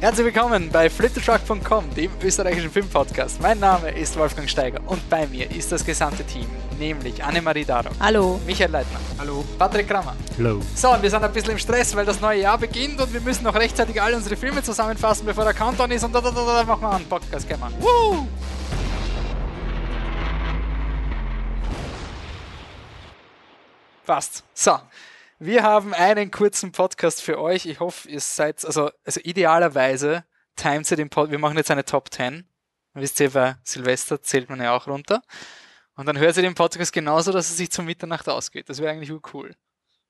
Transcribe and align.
Herzlich 0.00 0.24
willkommen 0.24 0.70
bei 0.70 0.88
fliptetruck.com, 0.88 1.94
dem 1.94 2.10
österreichischen 2.22 2.70
Filmpodcast. 2.70 3.38
Mein 3.42 3.58
Name 3.58 3.90
ist 3.90 4.16
Wolfgang 4.18 4.48
Steiger 4.48 4.80
und 4.86 5.10
bei 5.10 5.26
mir 5.26 5.50
ist 5.50 5.70
das 5.72 5.84
gesamte 5.84 6.24
Team, 6.24 6.46
nämlich 6.78 7.22
Annemarie 7.22 7.66
Daro. 7.66 7.90
Hallo. 8.00 8.40
Michael 8.46 8.70
Leitner. 8.70 8.98
Hallo. 9.18 9.44
Patrick 9.58 9.86
Krammer. 9.86 10.16
Hallo. 10.38 10.62
So, 10.74 10.90
und 10.94 11.02
wir 11.02 11.10
sind 11.10 11.22
ein 11.22 11.30
bisschen 11.30 11.50
im 11.50 11.58
Stress, 11.58 11.94
weil 11.94 12.06
das 12.06 12.18
neue 12.18 12.40
Jahr 12.40 12.56
beginnt 12.56 12.98
und 12.98 13.12
wir 13.12 13.20
müssen 13.20 13.44
noch 13.44 13.54
rechtzeitig 13.54 14.00
alle 14.00 14.16
unsere 14.16 14.36
Filme 14.36 14.62
zusammenfassen, 14.62 15.26
bevor 15.26 15.44
der 15.44 15.52
Countdown 15.52 15.90
ist 15.90 16.02
und 16.02 16.14
da, 16.14 16.22
da, 16.22 16.30
da, 16.30 16.46
da 16.46 16.64
machen 16.64 16.80
wir 16.80 16.92
einen 16.92 17.04
Podcast, 17.04 17.46
gehen 17.46 17.60
wir. 17.60 17.70
Woo! 17.78 18.26
Passt. 24.06 24.44
So, 24.54 24.78
wir 25.40 25.62
haben 25.62 25.94
einen 25.94 26.30
kurzen 26.30 26.70
Podcast 26.70 27.22
für 27.22 27.40
euch. 27.40 27.64
Ich 27.64 27.80
hoffe, 27.80 28.08
ihr 28.10 28.20
seid, 28.20 28.62
also, 28.64 28.90
also 29.04 29.20
idealerweise 29.24 30.24
timet 30.54 30.90
ihr 30.90 30.98
den 30.98 31.08
Pod. 31.08 31.30
Wir 31.30 31.38
machen 31.38 31.56
jetzt 31.56 31.70
eine 31.70 31.84
Top 31.84 32.12
10. 32.12 32.46
Wisst 32.92 33.18
ihr, 33.20 33.30
bei 33.30 33.56
Silvester 33.64 34.20
zählt 34.20 34.50
man 34.50 34.60
ja 34.60 34.76
auch 34.76 34.86
runter. 34.86 35.22
Und 35.96 36.06
dann 36.06 36.18
hört 36.18 36.36
ihr 36.36 36.42
den 36.42 36.54
Podcast 36.54 36.92
genauso, 36.92 37.32
dass 37.32 37.48
es 37.48 37.56
sich 37.56 37.70
zum 37.70 37.86
Mitternacht 37.86 38.28
ausgeht. 38.28 38.68
Das 38.68 38.80
wäre 38.80 38.92
eigentlich 38.92 39.10
cool. 39.32 39.56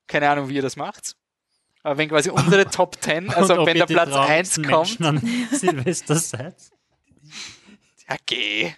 Keine 0.05 0.29
Ahnung, 0.29 0.49
wie 0.49 0.55
ihr 0.55 0.61
das 0.61 0.75
macht. 0.75 1.15
Aber 1.81 1.97
wenn 1.97 2.09
quasi 2.09 2.29
unsere 2.29 2.65
Top 2.69 2.97
10, 3.01 3.29
also 3.29 3.65
wenn 3.65 3.77
der 3.77 3.85
Platz 3.85 4.13
1 4.13 4.63
kommt. 4.63 4.97
Silvester 5.51 6.15
seid. 6.17 6.55
Ja, 8.09 8.17
geh. 8.25 8.73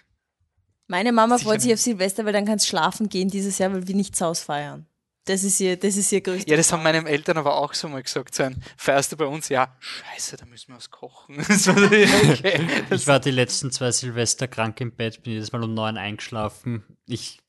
Meine 0.86 1.10
Mama 1.10 1.38
Sicher 1.38 1.48
freut 1.48 1.60
sich 1.62 1.68
nicht. 1.70 1.78
auf 1.78 1.82
Silvester, 1.82 2.24
weil 2.24 2.32
dann 2.32 2.46
kannst 2.46 2.68
schlafen 2.68 3.08
gehen 3.08 3.28
dieses 3.28 3.58
Jahr, 3.58 3.72
weil 3.72 3.88
wir 3.88 3.96
nichts 3.96 4.22
ausfeiern. 4.22 4.86
Das 5.26 5.42
ist 5.42 5.58
ihr, 5.60 5.76
das 5.78 5.96
ist 5.96 6.12
ihr 6.12 6.20
größtes. 6.20 6.50
Ja, 6.50 6.56
das 6.56 6.70
haben 6.70 6.82
meine 6.82 7.06
Eltern 7.08 7.38
aber 7.38 7.56
auch 7.56 7.72
so 7.72 7.88
mal 7.88 8.02
gesagt. 8.02 8.34
So 8.34 8.42
ein, 8.42 8.62
feierst 8.76 9.12
du 9.12 9.16
bei 9.16 9.24
uns? 9.24 9.48
Ja, 9.48 9.74
scheiße, 9.80 10.36
da 10.36 10.44
müssen 10.44 10.68
wir 10.68 10.76
was 10.76 10.90
kochen. 10.90 11.36
Das 11.48 11.66
war 11.66 11.78
so, 11.78 11.86
okay. 11.86 12.66
das, 12.90 13.02
Ich 13.02 13.06
war 13.06 13.20
die 13.20 13.30
letzten 13.30 13.70
zwei 13.70 13.90
Silvester 13.90 14.48
krank 14.48 14.80
im 14.80 14.92
Bett, 14.92 15.22
bin 15.22 15.32
jedes 15.32 15.50
Mal 15.52 15.62
um 15.64 15.72
neun 15.72 15.96
eingeschlafen. 15.96 16.84
Ich 17.06 17.40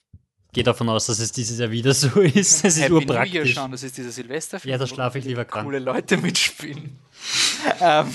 gehe 0.54 0.64
davon 0.64 0.88
aus, 0.88 1.08
dass 1.08 1.20
es 1.20 1.34
dieses 1.34 1.60
Jahr 1.60 1.70
wieder 1.72 1.94
so 1.94 2.22
ist. 2.22 2.36
Es 2.64 2.78
ist 2.78 2.82
Happy 2.82 2.94
New 2.94 3.00
Year 3.00 3.10
urpraktisch. 3.10 3.54
schauen, 3.54 3.72
das 3.72 3.84
ist 3.84 3.98
dieser 3.98 4.12
Silvesterfilm. 4.12 4.72
Ja, 4.72 4.78
da 4.78 4.90
wo 4.90 4.94
schlafe 4.94 5.20
ich 5.20 5.26
lieber 5.26 5.44
krank. 5.44 5.66
Coole 5.66 5.80
Leute 5.80 6.16
mitspielen. 6.16 6.98
ähm, 7.82 8.08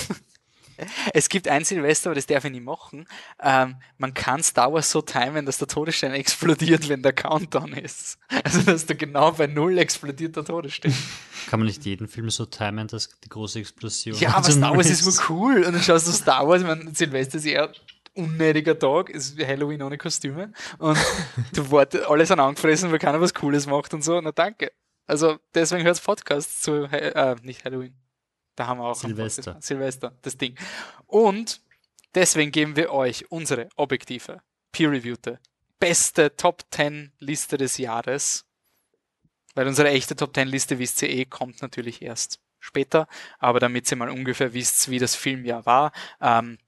es 1.15 1.29
gibt 1.29 1.49
ein 1.49 1.65
Silvester, 1.65 2.11
aber 2.11 2.15
das 2.15 2.27
darf 2.27 2.45
ich 2.45 2.51
nicht 2.51 2.65
machen. 2.65 3.07
Ähm, 3.43 3.77
man 3.99 4.15
kann 4.15 4.43
Star 4.43 4.73
Wars 4.73 4.91
so 4.91 5.03
timen, 5.03 5.47
dass 5.47 5.59
der 5.59 5.69
Todesstern 5.69 6.13
explodiert, 6.13 6.89
wenn 6.89 7.03
der 7.03 7.13
Countdown 7.13 7.73
ist. 7.73 8.19
Also, 8.45 8.63
dass 8.63 8.87
da 8.87 8.95
genau 8.95 9.33
bei 9.33 9.47
Null 9.47 9.79
explodiert 9.79 10.37
der 10.37 10.45
Todesstern. 10.45 10.95
Kann 11.49 11.61
man 11.61 11.67
nicht 11.67 11.85
jeden 11.85 12.09
Film 12.09 12.31
so 12.31 12.47
timen, 12.47 12.87
dass 12.89 13.09
die 13.25 13.29
große 13.29 13.59
Explosion 13.61 14.19
Ja, 14.19 14.35
aber 14.35 14.51
Star 14.51 14.77
Wars 14.77 14.89
ist 14.89 15.05
nur 15.05 15.15
cool. 15.29 15.65
Und 15.65 15.73
dann 15.73 15.83
schaust 15.83 16.07
du 16.07 16.13
Star 16.13 16.47
Wars, 16.47 16.63
meine, 16.63 16.95
Silvester 16.95 17.39
ist 17.39 17.47
eher 17.47 17.73
unnötiger 18.15 18.79
Tag, 18.79 19.11
ist 19.11 19.39
Halloween 19.39 19.83
ohne 19.83 19.99
Kostüme. 19.99 20.53
Und 20.79 20.99
du 21.55 21.71
wartest, 21.71 22.07
alle 22.07 22.27
sind 22.27 22.41
angefressen, 22.41 22.91
weil 22.91 22.99
keiner 22.99 23.21
was 23.21 23.35
Cooles 23.35 23.67
macht 23.67 23.95
und 23.95 24.03
so. 24.03 24.21
Na 24.21 24.33
danke. 24.33 24.73
Also 25.07 25.39
deswegen 25.55 25.85
hört 25.85 26.03
Podcasts 26.03 26.61
zu, 26.61 26.85
äh, 26.85 27.37
nicht 27.43 27.65
Halloween. 27.65 27.95
Da 28.61 28.67
haben 28.67 28.77
wir 28.77 28.85
auch 28.85 28.95
Silvester. 28.95 29.57
Silvester, 29.59 30.13
das 30.21 30.37
Ding. 30.37 30.55
Und 31.07 31.63
deswegen 32.15 32.53
geben 32.53 32.77
wir 32.77 32.93
euch 32.93 33.31
unsere 33.31 33.71
objektive, 33.77 34.43
peer-reviewte, 34.71 35.41
beste 35.79 36.37
Top 36.37 36.65
10 36.71 37.11
Liste 37.21 37.57
des 37.57 37.79
Jahres. 37.79 38.45
Weil 39.55 39.67
unsere 39.67 39.89
echte 39.89 40.15
Top 40.15 40.35
10 40.35 40.47
Liste, 40.47 40.79
wisst 40.79 41.01
ihr 41.01 41.09
eh, 41.09 41.25
kommt 41.25 41.63
natürlich 41.63 42.03
erst 42.03 42.39
später. 42.59 43.09
Aber 43.39 43.61
damit 43.61 43.91
ihr 43.91 43.97
mal 43.97 44.11
ungefähr 44.11 44.53
wisst, 44.53 44.91
wie 44.91 44.99
das 44.99 45.15
Filmjahr 45.15 45.65
war. 45.65 45.93
Ähm, 46.21 46.59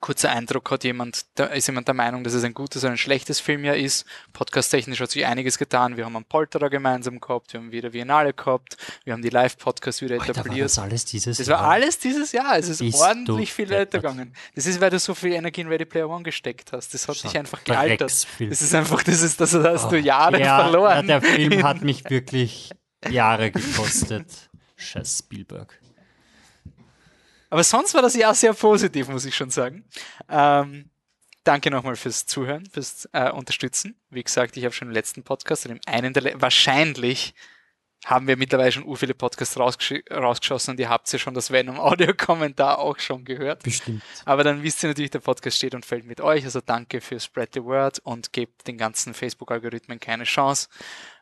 kurzer 0.00 0.30
Eindruck 0.30 0.70
hat 0.70 0.84
jemand, 0.84 1.26
da 1.34 1.46
ist 1.46 1.66
jemand 1.66 1.88
der 1.88 1.94
Meinung, 1.94 2.24
dass 2.24 2.34
es 2.34 2.44
ein 2.44 2.54
gutes 2.54 2.84
oder 2.84 2.92
ein 2.92 2.98
schlechtes 2.98 3.40
Filmjahr 3.40 3.76
ist. 3.76 4.04
Podcast-technisch 4.32 5.00
hat 5.00 5.10
sich 5.10 5.24
einiges 5.26 5.58
getan. 5.58 5.96
Wir 5.96 6.04
haben 6.04 6.16
einen 6.16 6.24
Polterer 6.24 6.68
gemeinsam 6.70 7.20
gehabt, 7.20 7.52
wir 7.52 7.60
haben 7.60 7.72
wieder 7.72 7.90
Biennale 7.90 8.32
gehabt, 8.34 8.76
wir 9.04 9.12
haben 9.12 9.22
die 9.22 9.30
Live-Podcasts 9.30 10.02
wieder 10.02 10.14
Alter, 10.16 10.34
war 10.36 10.42
etabliert. 10.42 10.64
das 10.66 10.78
alles 10.78 11.04
dieses 11.06 11.38
Das 11.38 11.48
war 11.48 11.60
Jahr? 11.60 11.70
alles 11.70 11.98
dieses 11.98 12.32
Jahr. 12.32 12.58
Es 12.58 12.68
ist 12.68 12.78
Bist 12.80 13.00
ordentlich 13.00 13.50
du 13.50 13.54
viel 13.56 13.70
weitergegangen. 13.70 14.34
Das 14.54 14.66
ist, 14.66 14.80
weil 14.80 14.90
du 14.90 14.98
so 14.98 15.14
viel 15.14 15.32
Energie 15.32 15.62
in 15.62 15.68
Ready 15.68 15.84
Player 15.84 16.08
One 16.08 16.22
gesteckt 16.22 16.72
hast. 16.72 16.92
Das 16.94 17.08
hat 17.08 17.16
Schau, 17.16 17.28
dich 17.28 17.38
einfach 17.38 17.64
gealtert. 17.64 18.10
Das 18.10 18.26
ist 18.38 18.74
einfach, 18.74 19.02
das 19.02 19.22
ist, 19.22 19.40
das 19.40 19.54
hast 19.54 19.90
du 19.90 19.96
Oh, 19.96 19.98
Jahre 19.98 20.40
ja, 20.40 20.62
verloren. 20.62 21.08
Ja, 21.08 21.20
der 21.20 21.22
Film 21.22 21.62
hat 21.62 21.82
mich 21.82 22.08
wirklich 22.10 22.70
Jahre 23.08 23.50
gekostet. 23.50 24.26
Scheiß 24.76 25.18
Spielberg. 25.20 25.78
Aber 27.54 27.62
sonst 27.62 27.94
war 27.94 28.02
das 28.02 28.16
Jahr 28.16 28.34
sehr 28.34 28.52
positiv, 28.52 29.06
muss 29.06 29.24
ich 29.24 29.36
schon 29.36 29.50
sagen. 29.50 29.84
Ähm, 30.28 30.90
danke 31.44 31.70
nochmal 31.70 31.94
fürs 31.94 32.26
Zuhören, 32.26 32.66
fürs 32.66 33.08
äh, 33.12 33.30
Unterstützen. 33.30 33.96
Wie 34.10 34.24
gesagt, 34.24 34.56
ich 34.56 34.64
habe 34.64 34.74
schon 34.74 34.88
im 34.88 34.94
letzten 34.94 35.22
Podcast, 35.22 35.64
und 35.64 35.70
im 35.70 35.80
einen 35.86 36.12
der, 36.12 36.24
le- 36.24 36.34
wahrscheinlich 36.34 37.32
haben 38.06 38.26
wir 38.26 38.36
mittlerweile 38.36 38.72
schon 38.72 38.84
u 38.84 38.96
viele 38.96 39.14
Podcasts 39.14 39.56
rausgesch 39.56 40.02
rausgeschossen 40.10 40.72
und 40.72 40.80
ihr 40.80 40.88
habt 40.88 41.12
ja 41.12 41.18
schon 41.20 41.32
das 41.32 41.52
Venom-Audio-Kommentar 41.52 42.80
auch 42.80 42.98
schon 42.98 43.24
gehört. 43.24 43.62
Bestimmt. 43.62 44.02
Aber 44.24 44.42
dann 44.42 44.64
wisst 44.64 44.82
ihr 44.82 44.88
natürlich, 44.88 45.12
der 45.12 45.20
Podcast 45.20 45.56
steht 45.56 45.76
und 45.76 45.86
fällt 45.86 46.06
mit 46.06 46.20
euch. 46.20 46.44
Also 46.44 46.60
danke 46.60 47.00
für 47.00 47.20
Spread 47.20 47.54
the 47.54 47.62
Word 47.62 48.00
und 48.00 48.32
gebt 48.32 48.66
den 48.66 48.78
ganzen 48.78 49.14
Facebook-Algorithmen 49.14 50.00
keine 50.00 50.24
Chance, 50.24 50.68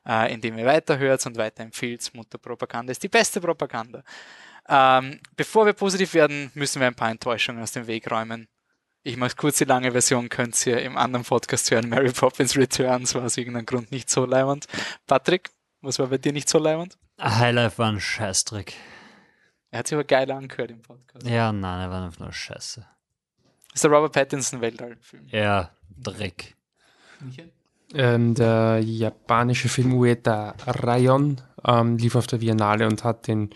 äh, 0.09 0.33
indem 0.33 0.57
ihr 0.57 0.65
weiterhört 0.65 1.27
und 1.27 1.37
weiterempfiehlt. 1.37 2.15
Mutterpropaganda 2.15 2.91
ist 2.91 3.03
die 3.03 3.09
beste 3.11 3.39
Propaganda. 3.43 4.03
Ähm, 4.69 5.21
bevor 5.37 5.67
wir 5.67 5.73
positiv 5.73 6.15
werden, 6.15 6.51
müssen 6.55 6.81
wir 6.81 6.87
ein 6.87 6.95
paar 6.95 7.11
Enttäuschungen 7.11 7.63
aus 7.63 7.73
dem 7.73 7.87
Weg 7.87 8.11
räumen. 8.11 8.49
Ich 9.05 9.17
mache 9.17 9.35
kurz 9.37 9.59
die 9.59 9.65
lange 9.65 9.91
Version, 9.93 10.29
könnt 10.29 10.65
ihr 10.67 10.81
im 10.81 10.97
anderen 10.97 11.25
Podcast 11.25 11.71
hören. 11.71 11.89
Mary 11.89 12.13
Poppins 12.13 12.57
Returns 12.57 13.15
war 13.15 13.25
aus 13.25 13.37
irgendeinem 13.37 13.67
Grund 13.67 13.91
nicht 13.91 14.09
so 14.09 14.25
leibend. 14.25 14.67
Patrick, 15.09 15.51
was 15.81 15.99
war 15.99 16.07
bei 16.07 16.19
dir 16.19 16.33
nicht 16.33 16.49
so 16.49 16.59
leibend? 16.59 16.97
Highlife 17.21 17.79
war 17.79 17.91
ein 17.91 18.01
Scheißdreck. 18.01 18.75
Er 19.73 19.81
hat 19.81 19.89
sich 19.89 19.97
aber 19.97 20.05
geil 20.05 20.31
angehört 20.31 20.71
im 20.71 20.83
Podcast. 20.83 21.27
Ja, 21.27 21.53
nein, 21.53 21.81
er 21.81 21.91
war 21.91 22.05
einfach 22.05 22.21
nur 22.21 22.33
Scheiße. 22.33 22.87
Das 23.73 23.75
ist 23.75 23.85
der 23.85 23.91
Robert 23.91 24.13
Pattinson 24.13 24.61
Weltallfilm. 24.61 25.27
Ja, 25.29 25.71
Dreck. 25.97 26.55
Ähm, 27.95 28.35
der 28.35 28.81
japanische 28.81 29.69
Film 29.69 29.95
Ueta 29.95 30.55
Rayon 30.67 31.41
ähm, 31.65 31.97
lief 31.97 32.15
auf 32.15 32.27
der 32.27 32.39
Biennale 32.39 32.87
und 32.87 33.03
hat 33.03 33.27
den 33.27 33.51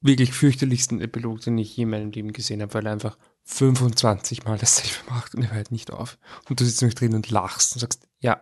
wirklich 0.00 0.32
fürchterlichsten 0.32 1.00
Epilog, 1.00 1.40
den 1.40 1.58
ich 1.58 1.76
je 1.76 1.84
in 1.84 1.90
meinem 1.90 2.10
Leben 2.10 2.32
gesehen 2.32 2.62
habe, 2.62 2.74
weil 2.74 2.86
er 2.86 2.92
einfach 2.92 3.18
25 3.44 4.44
Mal 4.44 4.58
dasselbe 4.58 5.10
macht 5.10 5.34
und 5.34 5.42
er 5.42 5.52
hört 5.52 5.72
nicht 5.72 5.90
auf. 5.90 6.18
Und 6.48 6.60
du 6.60 6.64
sitzt 6.64 6.82
nämlich 6.82 6.94
drin 6.94 7.14
und 7.14 7.30
lachst 7.30 7.74
und 7.74 7.80
sagst, 7.80 8.06
ja, 8.20 8.40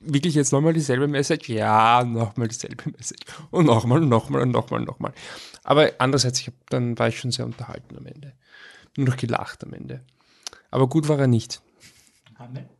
wirklich 0.00 0.34
jetzt 0.34 0.52
nochmal 0.52 0.72
dieselbe 0.72 1.08
Message? 1.08 1.48
Ja, 1.48 2.04
nochmal 2.04 2.48
dieselbe 2.48 2.90
Message. 2.90 3.24
Und 3.50 3.66
nochmal 3.66 4.02
und 4.02 4.08
nochmal 4.08 4.42
und 4.42 4.50
nochmal 4.50 4.80
und 4.80 4.86
nochmal. 4.86 5.12
Aber 5.64 5.92
andererseits, 5.98 6.40
ich 6.40 6.48
hab, 6.48 6.54
dann 6.70 6.98
war 6.98 7.08
ich 7.08 7.18
schon 7.18 7.30
sehr 7.30 7.46
unterhalten 7.46 7.96
am 7.96 8.06
Ende. 8.06 8.34
Nur 8.96 9.08
noch 9.08 9.16
gelacht 9.16 9.64
am 9.64 9.72
Ende. 9.72 10.04
Aber 10.70 10.88
gut 10.88 11.08
war 11.08 11.18
er 11.18 11.26
nicht. 11.26 11.62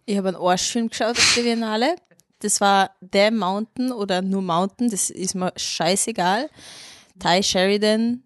Ich 0.07 0.17
habe 0.17 0.29
einen 0.29 0.37
Arschfilm 0.37 0.89
geschaut 0.89 1.19
auf 1.19 1.35
der 1.37 1.43
Biennale. 1.43 1.97
Das 2.41 2.61
war 2.61 2.91
The 3.13 3.31
Mountain 3.31 3.93
oder 3.93 4.23
nur 4.23 4.43
Mountain, 4.43 4.91
das 4.91 5.11
ist 5.11 5.35
mir 5.35 5.53
scheißegal. 5.57 6.49
Ty 7.19 7.43
Sheridan 7.43 8.23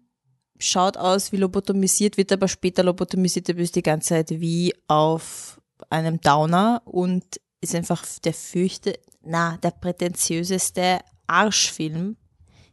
schaut 0.59 0.97
aus 0.97 1.31
wie 1.31 1.37
lobotomisiert, 1.37 2.17
wird 2.17 2.31
aber 2.31 2.47
später 2.47 2.83
lobotomisiert, 2.83 3.49
er 3.49 3.57
ist 3.57 3.75
die 3.75 3.83
ganze 3.83 4.09
Zeit 4.09 4.29
wie 4.31 4.73
auf 4.87 5.61
einem 5.89 6.21
Downer 6.21 6.81
und 6.85 7.23
ist 7.61 7.75
einfach 7.75 8.05
der 8.23 8.33
fürchte, 8.33 8.99
na, 9.21 9.57
der 9.57 9.71
prätentiöseste 9.71 10.99
Arschfilm, 11.27 12.17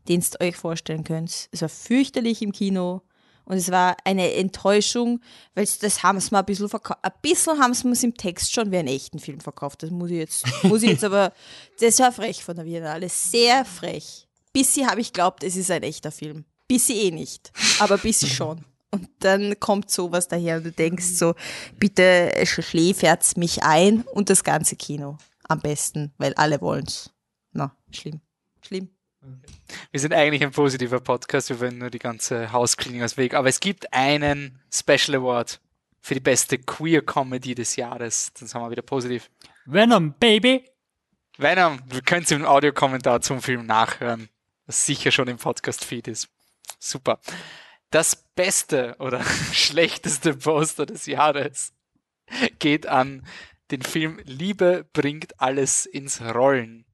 den 0.08 0.20
ihr 0.20 0.46
euch 0.46 0.56
vorstellen 0.56 1.04
könnt. 1.04 1.48
Es 1.52 1.62
war 1.62 1.68
fürchterlich 1.68 2.42
im 2.42 2.52
Kino 2.52 3.02
und 3.44 3.56
es 3.56 3.70
war 3.70 3.96
eine 4.04 4.34
Enttäuschung, 4.34 5.20
weil 5.54 5.66
das 5.80 6.02
haben 6.02 6.20
sie 6.20 6.30
mal 6.30 6.40
ein 6.40 6.46
bisschen 6.46 6.68
verkauft. 6.68 7.00
Ein 7.02 7.12
bisschen 7.22 7.58
haben 7.58 7.74
sie 7.74 7.88
es 7.90 8.02
im 8.02 8.14
Text 8.14 8.52
schon 8.52 8.70
wie 8.70 8.78
einen 8.78 8.88
echten 8.88 9.18
Film 9.18 9.40
verkauft. 9.40 9.82
Das 9.82 9.90
muss 9.90 10.10
ich 10.10 10.18
jetzt, 10.18 10.44
muss 10.64 10.82
ich 10.82 10.90
jetzt 10.90 11.04
aber, 11.04 11.32
das 11.80 11.98
war 11.98 12.12
frech 12.12 12.44
von 12.44 12.56
der 12.56 12.64
Biennale. 12.64 13.08
Sehr 13.08 13.64
frech. 13.64 14.28
Bissi 14.52 14.82
habe 14.82 15.00
ich 15.00 15.12
glaubt, 15.12 15.44
es 15.44 15.56
ist 15.56 15.70
ein 15.70 15.82
echter 15.82 16.10
Film. 16.10 16.44
Bissi 16.66 16.94
eh 16.94 17.10
nicht, 17.10 17.52
aber 17.78 17.98
Bissi 17.98 18.26
schon. 18.28 18.64
Und 18.92 19.08
dann 19.20 19.58
kommt 19.60 19.90
sowas 19.90 20.26
daher 20.26 20.56
und 20.56 20.64
du 20.64 20.72
denkst 20.72 21.04
so, 21.04 21.34
bitte 21.78 22.32
schläfert's 22.44 23.36
mich 23.36 23.62
ein 23.62 24.02
und 24.02 24.30
das 24.30 24.42
ganze 24.42 24.74
Kino. 24.74 25.16
Am 25.48 25.60
besten, 25.60 26.12
weil 26.18 26.34
alle 26.34 26.60
wollen's. 26.60 27.12
Na, 27.52 27.76
schlimm. 27.92 28.20
Schlimm. 28.62 28.90
Wir 29.90 30.00
sind 30.00 30.14
eigentlich 30.14 30.42
ein 30.42 30.50
positiver 30.50 31.00
Podcast, 31.00 31.50
wir 31.50 31.60
wollen 31.60 31.78
nur 31.78 31.90
die 31.90 31.98
ganze 31.98 32.52
Hausklinge 32.52 33.04
aus 33.04 33.16
Weg. 33.16 33.34
Aber 33.34 33.48
es 33.48 33.60
gibt 33.60 33.92
einen 33.92 34.58
Special 34.72 35.16
Award 35.16 35.60
für 36.00 36.14
die 36.14 36.20
beste 36.20 36.58
Queer 36.58 37.02
Comedy 37.02 37.54
des 37.54 37.76
Jahres. 37.76 38.32
Dann 38.38 38.48
sind 38.48 38.60
wir 38.60 38.70
wieder 38.70 38.82
positiv. 38.82 39.30
Venom, 39.66 40.14
Baby! 40.18 40.64
Venom, 41.36 41.80
du 41.88 42.00
könnt 42.02 42.30
im 42.30 42.44
Audiokommentar 42.44 43.20
zum 43.20 43.40
Film 43.40 43.66
nachhören, 43.66 44.28
sicher 44.70 45.10
schon 45.10 45.28
im 45.28 45.38
Podcast-Feed 45.38 46.08
ist. 46.08 46.28
Super. 46.78 47.20
Das 47.90 48.16
beste 48.34 48.96
oder 48.98 49.22
schlechteste 49.52 50.34
Poster 50.34 50.86
des 50.86 51.06
Jahres 51.06 51.72
geht 52.58 52.86
an 52.86 53.26
den 53.70 53.82
Film 53.82 54.20
Liebe 54.24 54.86
bringt 54.92 55.40
alles 55.40 55.86
ins 55.86 56.20
Rollen. 56.20 56.84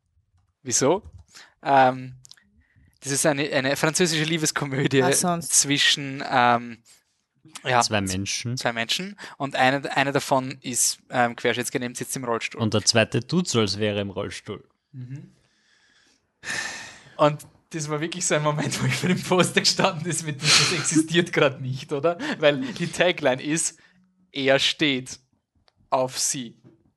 Wieso? 0.63 1.03
Ähm, 1.63 2.17
das 3.01 3.13
ist 3.13 3.27
eine, 3.27 3.51
eine 3.53 3.77
französische 3.77 4.25
Liebeskomödie 4.25 5.03
zwischen 5.41 6.23
ähm, 6.29 6.79
ja, 7.65 7.81
Zwei 7.81 8.01
Menschen. 8.01 8.57
zwei 8.57 8.73
Menschen 8.73 9.17
und 9.39 9.57
einer, 9.57 9.97
einer 9.97 10.13
davon 10.13 10.59
ist 10.61 10.99
ähm, 11.11 11.37
querschnittsgelähmt, 11.37 11.97
sitzt 11.97 12.17
im 12.17 12.25
Rollstuhl. 12.25 12.61
Und 12.61 12.75
der 12.75 12.85
zweite 12.85 13.27
tut 13.27 13.49
so, 13.49 13.61
als 13.61 13.79
wäre 13.79 13.97
er 13.97 14.03
im 14.03 14.11
Rollstuhl. 14.11 14.69
Und 17.17 17.47
das 17.71 17.89
war 17.89 18.01
wirklich 18.01 18.25
so 18.27 18.35
ein 18.35 18.43
Moment, 18.43 18.81
wo 18.83 18.87
ich 18.87 18.95
vor 18.95 19.09
dem 19.09 19.23
Poster 19.23 19.61
gestanden 19.61 20.07
ist, 20.07 20.25
mit 20.25 20.41
dem 20.41 20.49
das 20.49 20.73
existiert 20.73 21.33
gerade 21.33 21.61
nicht, 21.63 21.93
oder? 21.93 22.19
Weil 22.39 22.61
die 22.61 22.87
Tagline 22.87 23.43
ist, 23.43 23.79
er 24.33 24.59
steht 24.59 25.19
auf 25.91 26.19
sie. 26.19 26.57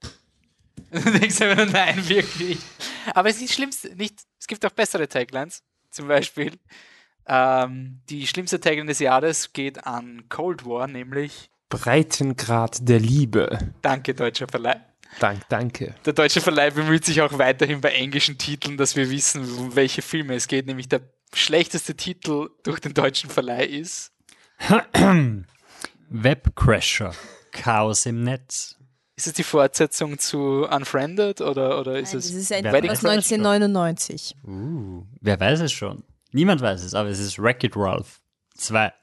Und 0.91 1.05
du 1.05 1.11
denkst 1.19 1.41
einfach 1.41 1.65
nur, 1.65 1.73
nein, 1.73 2.07
wirklich. 2.07 2.59
Aber 3.13 3.29
es 3.29 3.41
ist 3.41 3.53
schlimmste, 3.53 3.95
nicht, 3.95 4.15
es 4.39 4.47
gibt 4.47 4.65
auch 4.65 4.71
bessere 4.71 5.07
Taglines. 5.07 5.63
Zum 5.91 6.07
Beispiel, 6.07 6.53
ähm, 7.25 8.01
die 8.09 8.27
schlimmste 8.27 8.59
Tagline 8.59 8.87
des 8.87 8.99
Jahres 8.99 9.53
geht 9.53 9.85
an 9.85 10.27
Cold 10.29 10.65
War, 10.65 10.87
nämlich 10.87 11.49
Breitengrad 11.69 12.87
der 12.87 12.99
Liebe. 12.99 13.73
Danke, 13.81 14.15
deutscher 14.15 14.47
Verleih. 14.47 14.81
Dank, 15.19 15.41
danke. 15.49 15.95
Der 16.05 16.13
deutsche 16.13 16.39
Verleih 16.39 16.71
bemüht 16.71 17.03
sich 17.03 17.21
auch 17.21 17.37
weiterhin 17.37 17.81
bei 17.81 17.91
englischen 17.91 18.37
Titeln, 18.37 18.77
dass 18.77 18.95
wir 18.95 19.09
wissen, 19.09 19.43
um 19.57 19.75
welche 19.75 20.01
Filme 20.01 20.35
es 20.35 20.47
geht. 20.47 20.67
Nämlich 20.67 20.87
der 20.87 21.01
schlechteste 21.33 21.95
Titel 21.95 22.49
durch 22.63 22.79
den 22.79 22.93
deutschen 22.93 23.29
Verleih 23.29 23.65
ist. 23.65 24.11
Webcrasher. 26.09 27.13
Chaos 27.51 28.05
im 28.05 28.23
Netz. 28.23 28.75
Ist 29.15 29.27
es 29.27 29.33
die 29.33 29.43
Fortsetzung 29.43 30.17
zu 30.17 30.65
Unfriended 30.69 31.41
oder, 31.41 31.79
oder 31.79 31.99
ist 31.99 32.13
Nein, 32.13 32.21
das 32.21 32.25
es 32.29 32.35
ist 32.35 32.51
ein 32.53 32.63
weiß 32.63 32.73
aus 32.73 33.01
das 33.01 33.05
1999. 33.05 34.35
Uh, 34.45 35.03
wer 35.19 35.39
weiß 35.39 35.59
es 35.59 35.73
schon? 35.73 36.03
Niemand 36.31 36.61
weiß 36.61 36.83
es, 36.83 36.93
aber 36.93 37.09
es 37.09 37.19
ist 37.19 37.37
Wreck-It 37.37 37.75
Ralph 37.75 38.21
2. 38.55 38.93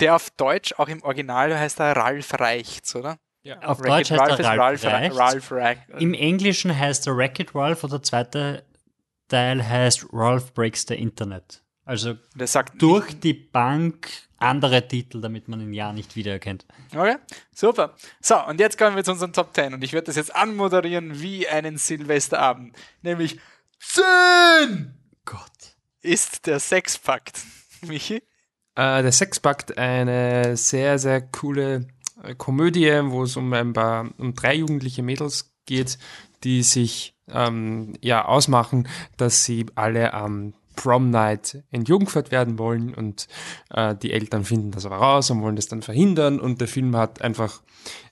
der 0.00 0.14
auf 0.14 0.30
Deutsch 0.30 0.74
auch 0.78 0.88
im 0.88 1.02
Original 1.02 1.58
heißt 1.58 1.80
er 1.80 1.96
Ralf 1.96 2.34
Reichts, 2.34 2.94
oder? 2.94 3.18
Auf 3.62 3.80
Wreck-It 3.80 3.90
Deutsch 3.90 4.10
heißt 4.10 4.40
er 4.40 4.58
Ralph, 4.58 4.84
Ralph. 4.84 5.18
Ralph 5.18 5.52
Reichts. 5.52 5.82
Im 5.98 6.14
Englischen 6.14 6.76
heißt 6.76 7.06
er 7.06 7.16
Wreck-It 7.16 7.54
Ralph 7.54 7.84
und 7.84 7.92
der 7.92 8.02
zweite 8.02 8.64
Teil 9.28 9.66
heißt 9.66 10.06
Ralph 10.12 10.54
Breaks 10.54 10.86
the 10.88 10.94
Internet. 10.94 11.62
Also 11.84 12.14
Der 12.34 12.46
sagt 12.46 12.80
durch 12.80 13.20
die 13.20 13.34
Bank 13.34 14.08
andere 14.38 14.86
Titel, 14.88 15.20
damit 15.20 15.48
man 15.48 15.60
ihn 15.60 15.72
ja 15.72 15.92
nicht 15.92 16.16
wiedererkennt. 16.16 16.66
Okay, 16.94 17.16
super. 17.52 17.94
So, 18.20 18.42
und 18.46 18.60
jetzt 18.60 18.78
kommen 18.78 18.96
wir 18.96 19.04
zu 19.04 19.12
unseren 19.12 19.32
Top 19.32 19.54
10 19.54 19.74
und 19.74 19.84
ich 19.84 19.92
werde 19.92 20.06
das 20.06 20.16
jetzt 20.16 20.34
anmoderieren 20.34 21.20
wie 21.20 21.46
einen 21.46 21.76
Silvesterabend. 21.76 22.74
Nämlich 23.02 23.38
10 23.80 24.94
Gott. 25.24 25.40
ist 26.00 26.46
der 26.46 26.60
Sexpakt. 26.60 27.40
Michi? 27.82 28.22
Äh, 28.76 29.02
der 29.02 29.12
Sexpakt, 29.12 29.76
eine 29.76 30.56
sehr, 30.56 30.98
sehr 30.98 31.20
coole 31.20 31.86
Komödie, 32.36 33.00
wo 33.04 33.22
es 33.24 33.36
um 33.36 33.52
ein 33.52 33.72
paar, 33.72 34.10
um 34.18 34.34
drei 34.34 34.54
jugendliche 34.56 35.02
Mädels 35.02 35.52
geht, 35.66 35.98
die 36.42 36.62
sich 36.62 37.14
ähm, 37.28 37.94
ja 38.00 38.24
ausmachen, 38.24 38.88
dass 39.16 39.44
sie 39.44 39.66
alle 39.74 40.12
am 40.14 40.54
Prom 40.76 41.10
Night 41.10 41.62
entjungfert 41.70 42.30
werden 42.30 42.58
wollen 42.58 42.94
und 42.94 43.28
äh, 43.70 43.94
die 43.94 44.12
Eltern 44.12 44.44
finden 44.44 44.72
das 44.72 44.86
aber 44.86 44.96
raus 44.96 45.30
und 45.30 45.40
wollen 45.42 45.56
das 45.56 45.68
dann 45.68 45.82
verhindern 45.82 46.40
und 46.40 46.60
der 46.60 46.68
Film 46.68 46.96
hat 46.96 47.22
einfach 47.22 47.62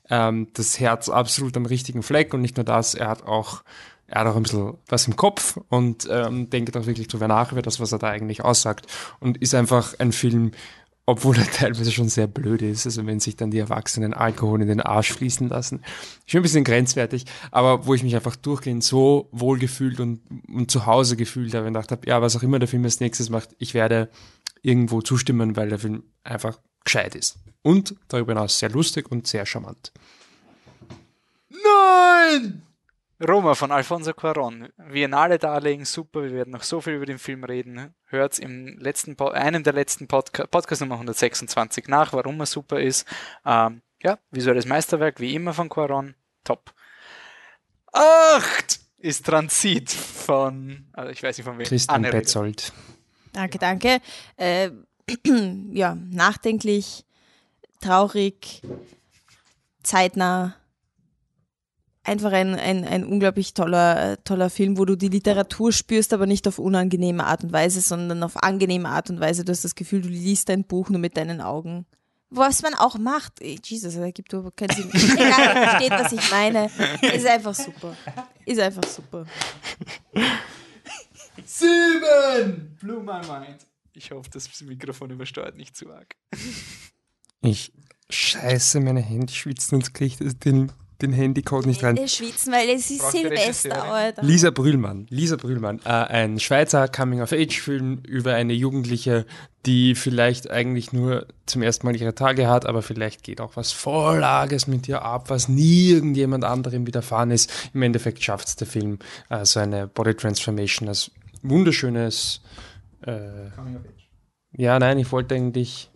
ähm, 0.09 0.47
das 0.53 0.79
Herz 0.79 1.09
absolut 1.09 1.57
am 1.57 1.65
richtigen 1.65 2.03
Fleck 2.03 2.33
und 2.33 2.41
nicht 2.41 2.57
nur 2.57 2.63
das, 2.63 2.95
er 2.95 3.09
hat 3.09 3.23
auch 3.23 3.63
er 4.07 4.21
hat 4.21 4.27
auch 4.27 4.35
ein 4.35 4.43
bisschen 4.43 4.75
was 4.87 5.07
im 5.07 5.15
Kopf 5.15 5.57
und 5.69 6.07
ähm, 6.11 6.49
denkt 6.49 6.75
auch 6.77 6.85
wirklich 6.85 7.07
drüber 7.07 7.27
nach 7.27 7.51
über 7.51 7.61
das, 7.61 7.79
was 7.79 7.91
er 7.91 7.99
da 7.99 8.09
eigentlich 8.09 8.43
aussagt 8.43 8.85
und 9.19 9.37
ist 9.37 9.55
einfach 9.55 9.97
ein 9.97 10.11
Film, 10.11 10.51
obwohl 11.05 11.37
er 11.37 11.49
teilweise 11.51 11.91
schon 11.91 12.09
sehr 12.09 12.27
blöd 12.27 12.61
ist, 12.61 12.85
also 12.85 13.05
wenn 13.05 13.19
sich 13.19 13.35
dann 13.35 13.51
die 13.51 13.59
Erwachsenen 13.59 14.13
Alkohol 14.13 14.61
in 14.61 14.67
den 14.67 14.81
Arsch 14.81 15.11
fließen 15.11 15.49
lassen. 15.49 15.83
Schon 16.25 16.39
ein 16.39 16.43
bisschen 16.43 16.63
grenzwertig, 16.63 17.25
aber 17.51 17.85
wo 17.85 17.93
ich 17.93 18.03
mich 18.03 18.15
einfach 18.15 18.35
durchgehend 18.35 18.83
so 18.83 19.27
wohl 19.31 19.59
gefühlt 19.59 19.99
und, 19.99 20.21
und 20.47 20.71
zu 20.71 20.85
Hause 20.85 21.17
gefühlt 21.17 21.53
habe 21.53 21.67
und 21.67 21.73
gedacht 21.73 21.91
habe, 21.91 22.07
ja, 22.07 22.21
was 22.21 22.35
auch 22.35 22.43
immer 22.43 22.59
der 22.59 22.67
Film 22.67 22.85
als 22.85 22.99
nächstes 22.99 23.29
macht, 23.29 23.49
ich 23.59 23.73
werde 23.73 24.09
irgendwo 24.61 25.01
zustimmen, 25.01 25.55
weil 25.57 25.69
der 25.69 25.79
Film 25.79 26.03
einfach 26.23 26.59
gescheit 26.83 27.15
ist. 27.15 27.37
Und 27.61 27.95
darüber 28.07 28.33
hinaus 28.33 28.59
sehr 28.59 28.69
lustig 28.69 29.11
und 29.11 29.27
sehr 29.27 29.45
charmant. 29.45 29.91
Nein! 31.49 32.63
Roma 33.21 33.53
von 33.55 33.71
Alfonso 33.71 34.11
Cuarón. 34.11 34.69
Biennale 34.91 35.37
Darlegen, 35.39 35.85
super. 35.85 36.23
Wir 36.23 36.31
werden 36.33 36.51
noch 36.51 36.63
so 36.63 36.81
viel 36.81 36.93
über 36.93 37.05
den 37.05 37.19
Film 37.19 37.43
reden. 37.43 37.93
Hört 38.05 38.39
im 38.39 38.77
letzten, 38.79 39.15
Po- 39.15 39.29
einem 39.29 39.63
der 39.63 39.73
letzten 39.73 40.07
Podca 40.07 40.45
Podcast 40.47 40.81
Nummer 40.81 40.95
126 40.95 41.87
nach, 41.87 42.11
warum 42.13 42.39
er 42.39 42.45
super 42.45 42.79
ist. 42.81 43.07
Ähm, 43.45 43.81
ja, 44.01 44.17
visuelles 44.31 44.65
Meisterwerk, 44.65 45.19
wie 45.19 45.33
immer 45.35 45.53
von 45.53 45.69
Cuarón. 45.69 46.15
Top. 46.43 46.73
Acht 47.93 48.79
ist 48.97 49.25
Transit 49.25 49.91
von, 49.91 50.87
also 50.93 51.11
ich 51.11 51.21
weiß 51.23 51.37
nicht 51.37 51.45
von 51.45 51.57
wem. 51.57 51.65
Christian 51.65 51.95
Anne 51.95 52.07
Rede. 52.07 52.17
Petzold. 52.19 52.73
Danke, 53.31 53.57
danke. 53.59 53.99
Äh, 54.35 54.71
ja, 55.71 55.95
nachdenklich, 55.95 57.05
traurig, 57.81 58.61
zeitnah. 59.83 60.55
Einfach 62.05 62.33
ein, 62.33 62.55
ein, 62.55 62.83
ein 62.85 63.05
unglaublich 63.05 63.53
toller, 63.53 64.21
toller 64.25 64.49
Film, 64.49 64.77
wo 64.77 64.83
du 64.83 64.97
die 64.97 65.07
Literatur 65.07 65.71
spürst, 65.71 66.11
aber 66.13 66.25
nicht 66.25 66.47
auf 66.49 66.59
unangenehme 66.59 67.25
Art 67.25 67.45
und 67.45 67.53
Weise, 67.53 67.79
sondern 67.79 68.21
auf 68.23 68.43
angenehme 68.43 68.89
Art 68.89 69.09
und 69.09 69.21
Weise. 69.21 69.45
Du 69.45 69.51
hast 69.53 69.63
das 69.63 69.75
Gefühl, 69.75 70.01
du 70.01 70.09
liest 70.09 70.49
dein 70.49 70.65
Buch 70.65 70.89
nur 70.89 70.99
mit 70.99 71.15
deinen 71.15 71.39
Augen. 71.39 71.85
Was 72.29 72.61
man 72.61 72.73
auch 72.73 72.97
macht. 72.97 73.41
Ey, 73.41 73.57
Jesus, 73.63 73.95
das 73.95 74.13
gibt 74.13 74.33
überhaupt 74.33 74.57
keinen 74.57 74.75
Sinn. 74.75 74.89
Egal, 74.93 75.53
versteht, 75.69 75.91
was 75.91 76.11
ich 76.11 76.31
meine. 76.31 76.69
Ist 77.15 77.25
einfach 77.27 77.53
super. 77.55 77.95
Ist 78.45 78.59
einfach 78.59 78.83
super. 78.85 79.25
Sieben! 81.45 82.75
Blew 82.81 82.99
my 83.01 83.21
mind. 83.27 83.65
Ich 83.93 84.11
hoffe, 84.11 84.29
das 84.31 84.49
Mikrofon 84.61 85.11
übersteuert 85.11 85.55
nicht 85.55 85.75
zu 85.77 85.91
arg. 85.93 86.15
Ich 87.41 87.71
scheiße, 88.09 88.79
meine 88.79 89.01
Hände 89.01 89.31
schwitzen 89.31 89.75
und 89.75 89.93
kriege 89.93 90.23
das- 90.23 90.37
den, 90.39 90.71
den 91.03 91.13
Handycode 91.13 91.67
nicht 91.67 91.83
rein. 91.83 91.97
Wir 91.97 92.07
schwitzen, 92.07 92.51
weil 92.51 92.69
es 92.69 92.89
ist 92.89 93.11
Silvester? 93.11 93.83
Alter. 93.83 94.23
Lisa 94.23 94.49
Brühlmann. 94.49 95.05
Lisa 95.09 95.35
Brühlmann. 95.35 95.79
Äh, 95.85 95.89
ein 95.89 96.39
Schweizer 96.39 96.87
Coming-of-Age-Film 96.87 97.99
über 98.07 98.33
eine 98.33 98.53
Jugendliche, 98.53 99.25
die 99.65 99.95
vielleicht 99.95 100.49
eigentlich 100.49 100.91
nur 100.91 101.27
zum 101.45 101.61
ersten 101.61 101.85
Mal 101.85 101.95
ihre 101.95 102.15
Tage 102.15 102.47
hat, 102.47 102.65
aber 102.65 102.81
vielleicht 102.81 103.23
geht 103.23 103.39
auch 103.39 103.55
was 103.55 103.71
voll 103.71 104.23
Arges 104.23 104.67
mit 104.67 104.87
ihr 104.87 105.03
ab, 105.03 105.29
was 105.29 105.47
nie 105.47 105.89
irgendjemand 105.89 106.43
anderem 106.43 106.87
widerfahren 106.87 107.31
ist. 107.31 107.51
Im 107.73 107.81
Endeffekt 107.81 108.23
schafft 108.23 108.47
es 108.47 108.55
der 108.55 108.67
Film, 108.67 108.99
äh, 109.29 109.45
so 109.45 109.59
eine 109.59 109.87
Body 109.87 110.15
Transformation 110.15 110.87
als 110.87 111.11
wunderschönes. 111.43 112.41
Äh, 113.05 113.49
ja, 114.55 114.79
nein, 114.79 114.97
ich 114.97 115.11
wollte 115.11 115.35
eigentlich. 115.35 115.89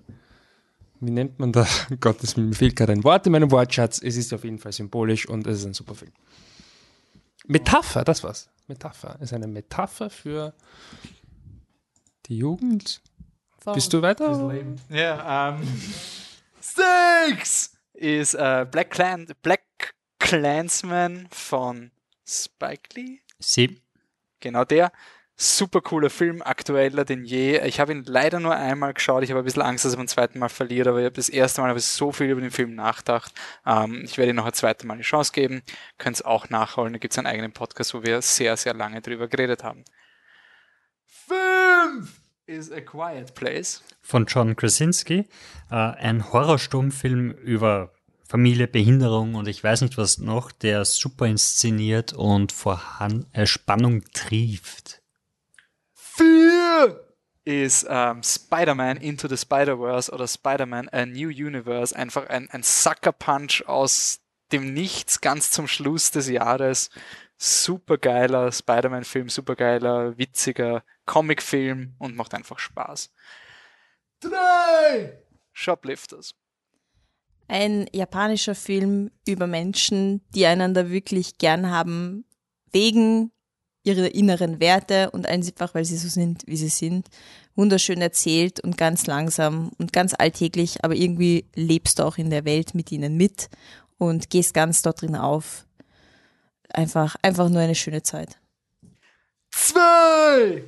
Wie 1.00 1.12
nennt 1.12 1.40
man 1.40 1.52
das? 1.52 1.88
Gottes 2.00 2.36
Willen, 2.36 2.50
mir 2.50 2.56
fehlt 2.56 2.76
gerade 2.76 2.94
ein 2.94 3.04
Wort 3.04 3.26
in 3.26 3.32
meinem 3.32 3.52
Wortschatz. 3.52 4.02
Es 4.02 4.18
ist 4.18 4.34
auf 4.34 4.44
jeden 4.44 4.60
Fall 4.60 4.72
symbolisch 4.72 5.28
und 5.28 5.46
es 5.48 5.60
ist 5.60 5.66
ein 5.66 5.74
super 5.74 5.96
Film. 5.96 6.12
Metapher, 7.46 8.04
das 8.04 8.24
war's. 8.24 8.50
Metapher 8.68 9.18
ist 9.22 9.34
eine 9.34 9.48
Metapher 9.48 10.10
für 10.10 10.54
die 12.26 12.38
Jugend. 12.38 13.02
Bist 13.74 13.94
du 13.94 14.02
weiter? 14.02 14.54
Ja, 14.90 15.50
ähm. 15.50 15.68
Six 16.60 17.78
ist 17.94 18.34
äh, 18.34 18.66
Black, 18.70 18.92
Clan 18.92 19.28
Black 19.42 19.96
Clansman 20.20 21.28
von 21.32 21.92
Spike 22.26 22.90
Lee. 22.96 23.20
Sie. 23.40 23.82
Genau 24.40 24.66
der. 24.66 24.92
Super 25.40 25.82
cooler 25.82 26.10
Film, 26.10 26.42
aktueller 26.42 27.06
denn 27.06 27.24
je. 27.24 27.60
Ich 27.60 27.80
habe 27.80 27.92
ihn 27.92 28.04
leider 28.06 28.40
nur 28.40 28.56
einmal 28.56 28.96
geschaut. 28.96 29.22
Ich 29.24 29.30
habe 29.30 29.42
ein 29.42 29.46
bisschen 29.46 29.62
Angst, 29.62 29.86
dass 29.86 29.94
er 29.94 29.98
beim 29.98 30.08
zweiten 30.08 30.40
Mal 30.40 30.50
verliert, 30.50 30.88
aber 30.88 30.98
ich 30.98 31.06
habe 31.06 31.14
das 31.14 31.30
erste 31.30 31.62
Mal 31.62 31.78
ich 31.78 31.86
so 31.86 32.12
viel 32.12 32.32
über 32.32 32.42
den 32.42 32.50
Film 32.50 32.74
nachgedacht. 32.74 33.32
Ähm, 33.64 34.02
ich 34.04 34.18
werde 34.18 34.32
ihm 34.32 34.36
noch 34.36 34.48
ein 34.48 34.54
zweites 34.54 34.84
Mal 34.86 34.96
eine 34.96 35.04
Chance 35.04 35.32
geben. 35.34 35.62
Könnt 36.00 36.16
es 36.16 36.22
auch 36.24 36.50
nachholen. 36.50 36.94
Da 36.94 36.98
gibt 36.98 37.14
es 37.14 37.20
einen 37.20 37.28
eigenen 37.28 37.52
Podcast, 37.52 37.94
wo 37.94 38.02
wir 38.02 38.20
sehr, 38.24 38.58
sehr 38.58 38.74
lange 38.74 39.00
drüber 39.00 39.28
geredet 39.28 39.64
haben. 39.64 39.86
Fünf 41.06 42.20
ist 42.48 42.74
A 42.74 42.82
Quiet 42.82 43.36
Place. 43.36 43.84
von 44.02 44.26
John 44.26 44.56
Krasinski. 44.56 45.28
Äh, 45.70 45.76
ein 45.76 46.34
Horrorstummfilm 46.34 47.30
über 47.30 47.92
Familie, 48.28 48.68
Behinderung 48.68 49.36
und 49.36 49.48
ich 49.48 49.64
weiß 49.64 49.82
nicht 49.82 50.00
was 50.00 50.18
noch, 50.18 50.52
der 50.52 50.84
super 50.84 51.28
inszeniert 51.28 52.14
und 52.14 52.52
vor 52.52 53.00
Han 53.00 53.28
äh, 53.34 53.46
Spannung 53.46 54.04
trieft. 54.14 55.04
Ist 57.46 57.86
ähm, 57.90 58.24
Spider-Man 58.24 58.98
Into 58.98 59.28
the 59.28 59.38
Spider-Verse 59.38 60.12
oder 60.12 60.28
Spider-Man 60.28 60.90
A 60.90 61.06
New 61.06 61.30
Universe. 61.30 61.96
Einfach 61.96 62.28
ein, 62.28 62.50
ein 62.52 62.64
Sucker-Punch 62.64 63.64
aus 63.68 64.20
dem 64.52 64.74
Nichts 64.74 65.22
ganz 65.22 65.52
zum 65.52 65.68
Schluss 65.68 66.12
des 66.12 66.28
Jahres. 66.30 66.90
Super 67.38 67.98
geiler 67.98 68.52
Spider-Man-Film, 68.52 69.30
super 69.30 69.56
geiler, 69.56 70.18
witziger 70.18 70.84
Comic-Film 71.06 71.96
und 72.00 72.16
macht 72.16 72.34
einfach 72.34 72.60
Spaß. 72.60 73.14
Drei 74.20 75.22
Shoplifters. 75.54 76.36
Ein 77.48 77.88
japanischer 77.94 78.56
Film 78.56 79.12
über 79.26 79.48
Menschen, 79.48 80.22
die 80.36 80.46
einander 80.46 80.90
wirklich 80.90 81.38
gern 81.38 81.72
haben, 81.72 82.26
wegen 82.72 83.32
ihrer 83.88 84.14
inneren 84.14 84.60
Werte 84.60 85.10
und 85.12 85.26
einfach, 85.26 85.74
weil 85.74 85.86
sie 85.86 85.98
so 85.98 86.10
sind, 86.10 86.44
wie 86.46 86.58
sie 86.58 86.68
sind. 86.68 87.08
Wunderschön 87.56 88.02
erzählt 88.02 88.60
und 88.60 88.78
ganz 88.78 89.08
langsam 89.08 89.72
und 89.80 89.94
ganz 89.94 90.14
alltäglich, 90.18 90.84
aber 90.84 90.94
irgendwie 90.94 91.46
lebst 91.56 92.00
du 92.00 92.04
auch 92.04 92.18
in 92.18 92.30
der 92.30 92.46
Welt 92.46 92.76
mit 92.76 92.92
ihnen 92.92 93.18
mit 93.18 93.50
und 93.98 94.30
gehst 94.30 94.54
ganz 94.54 94.82
dort 94.82 95.02
drin 95.02 95.16
auf. 95.16 95.66
Einfach, 96.70 97.16
einfach 97.22 97.50
nur 97.50 97.62
eine 97.62 97.76
schöne 97.76 98.04
Zeit. 98.04 98.38
Zwei! 99.50 100.64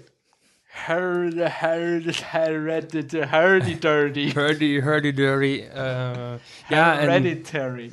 Hurdy, 0.88 1.46
hurdy, 1.62 2.14
hurdy, 2.14 3.22
hurdy, 3.30 3.76
dirty. 3.76 4.32
Hurdy, 4.32 4.82
hurdy, 4.82 5.14
dirty. 5.14 5.60
Äh, 5.60 6.40
ja, 6.70 6.94
ein, 6.94 7.10
Hereditary. 7.10 7.92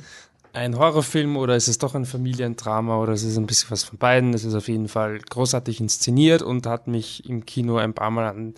Ein 0.53 0.77
Horrorfilm 0.77 1.37
oder 1.37 1.55
ist 1.55 1.67
es 1.67 1.77
doch 1.77 1.95
ein 1.95 2.05
Familiendrama 2.05 2.97
oder 2.97 3.13
ist 3.13 3.23
es 3.23 3.37
ein 3.37 3.45
bisschen 3.45 3.71
was 3.71 3.83
von 3.83 3.97
beiden? 3.97 4.33
Es 4.33 4.43
ist 4.43 4.55
auf 4.55 4.67
jeden 4.67 4.87
Fall 4.87 5.19
großartig 5.19 5.79
inszeniert 5.79 6.41
und 6.41 6.65
hat 6.65 6.87
mich 6.87 7.27
im 7.29 7.45
Kino 7.45 7.77
ein 7.77 7.93
paar 7.93 8.11
Mal 8.11 8.27
an 8.27 8.53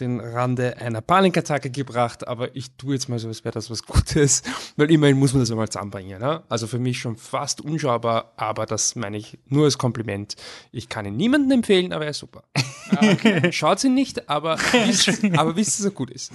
den 0.00 0.20
Rande 0.20 0.76
einer 0.78 1.00
Panikattacke 1.00 1.70
gebracht, 1.70 2.26
aber 2.26 2.54
ich 2.56 2.72
tue 2.72 2.94
jetzt 2.94 3.08
mal 3.08 3.18
so, 3.18 3.28
als 3.28 3.44
wäre 3.44 3.52
das 3.52 3.70
was 3.70 3.84
Gutes, 3.84 4.42
weil 4.76 4.90
immerhin 4.90 5.18
muss 5.18 5.32
man 5.32 5.42
das 5.42 5.50
einmal 5.50 5.68
zusammenbringen. 5.68 6.20
Ne? 6.20 6.42
Also 6.48 6.66
für 6.66 6.78
mich 6.78 6.98
schon 6.98 7.16
fast 7.16 7.60
unschaubar, 7.60 8.32
aber 8.36 8.66
das 8.66 8.96
meine 8.96 9.16
ich 9.16 9.38
nur 9.46 9.64
als 9.64 9.78
Kompliment. 9.78 10.34
Ich 10.72 10.88
kann 10.88 11.06
ihn 11.06 11.16
niemandem 11.16 11.58
empfehlen, 11.58 11.92
aber 11.92 12.04
er 12.04 12.10
ist 12.10 12.18
super. 12.18 12.44
Schaut 13.50 13.82
ihn 13.84 13.94
nicht, 13.94 14.28
aber 14.28 14.58
wisst, 14.72 15.24
aber 15.36 15.56
wisst, 15.56 15.78
dass 15.78 15.86
er 15.86 15.92
gut 15.92 16.10
ist. 16.10 16.32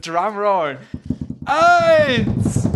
Drumroll. 0.00 0.78
Eins! 1.44 2.68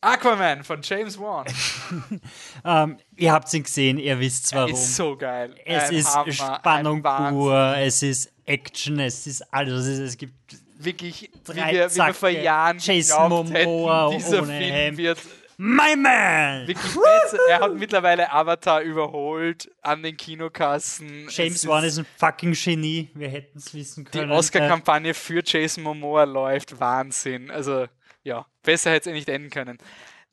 Aquaman 0.00 0.64
von 0.64 0.80
James 0.82 1.18
Wan. 1.18 1.46
Ähm, 2.64 2.98
ihr 3.16 3.32
habt 3.32 3.52
ihn 3.54 3.62
gesehen, 3.62 3.98
ihr 3.98 4.18
wisst 4.20 4.54
warum. 4.54 4.72
Ist 4.72 4.96
so 4.96 5.16
geil. 5.16 5.54
es 5.64 5.88
Ein 5.88 5.94
ist 5.96 6.14
Hammer, 6.14 6.32
Spannung 6.32 7.02
pur, 7.02 7.74
es 7.78 8.02
ist 8.02 8.32
Action, 8.44 8.98
es 8.98 9.26
ist 9.26 9.42
alles. 9.52 9.86
Es, 9.86 9.98
ist, 9.98 10.18
gibt 10.18 10.34
Wirklich, 10.78 11.30
wie 11.46 11.52
Drei 11.52 11.72
wir, 11.72 11.90
wie 11.90 11.96
wir 11.96 12.14
vor 12.14 12.30
Zacke, 12.30 12.42
Jahren 12.42 12.78
Jason 12.78 13.28
Momoa 13.28 14.10
dieser 14.10 14.42
ohne 14.42 14.46
Film 14.46 14.72
Hemd. 14.72 14.98
wird 14.98 15.18
My 15.58 15.94
Man! 15.94 16.66
wirklich 16.66 16.94
besser. 16.94 17.38
Er 17.50 17.60
hat 17.60 17.74
mittlerweile 17.74 18.32
Avatar 18.32 18.80
überholt 18.80 19.70
an 19.82 20.02
den 20.02 20.16
Kinokassen. 20.16 21.28
James 21.28 21.56
Es 21.56 21.66
Wan 21.66 21.84
ist 21.84 21.98
ein 21.98 22.06
fucking 22.16 22.54
Genie. 22.54 23.10
Wir 23.12 23.28
hätten 23.28 23.58
es 23.58 23.74
wissen 23.74 24.06
Die 24.06 24.10
können. 24.10 24.32
Oscar-Kampagne 24.32 25.12
für 25.12 25.42
Jason 25.44 25.84
Momoa 25.84 26.24
läuft. 26.24 26.80
Wahnsinn. 26.80 27.50
Also, 27.50 27.86
ja, 28.22 28.46
besser 28.62 28.90
hätte 28.90 29.10
es 29.10 29.14
eh 29.14 29.16
nicht 29.16 29.28
enden 29.28 29.50
können. 29.50 29.78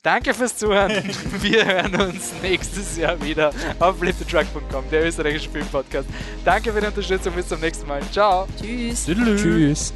Danke 0.03 0.33
fürs 0.33 0.55
Zuhören. 0.55 0.91
Wir 1.41 1.65
hören 1.65 1.95
uns 1.99 2.31
nächstes 2.41 2.97
Jahr 2.97 3.21
wieder 3.21 3.51
auf 3.79 3.99
flipthetruck.com, 3.99 4.89
der 4.89 5.05
österreichische 5.05 5.49
Filmpodcast. 5.49 6.07
Danke 6.45 6.71
für 6.71 6.79
die 6.79 6.87
Unterstützung. 6.87 7.33
Bis 7.33 7.47
zum 7.47 7.59
nächsten 7.59 7.87
Mal. 7.87 8.01
Ciao. 8.11 8.47
Tschüss. 8.59 9.05
Tschüss. 9.05 9.93